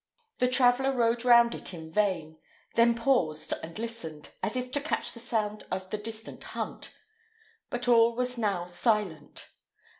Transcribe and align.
The 0.39 0.47
traveller 0.47 0.91
rode 0.93 1.23
round 1.23 1.53
it 1.53 1.75
in 1.75 1.91
vain, 1.91 2.39
then 2.73 2.95
paused 2.95 3.53
and 3.61 3.77
listened, 3.77 4.29
as 4.41 4.55
if 4.55 4.71
to 4.71 4.81
catch 4.81 5.11
the 5.11 5.19
sound 5.19 5.63
of 5.69 5.91
the 5.91 5.97
distant 5.99 6.43
hunt; 6.43 6.91
but 7.69 7.87
all 7.87 8.15
was 8.15 8.35
now 8.35 8.65
silent. 8.65 9.51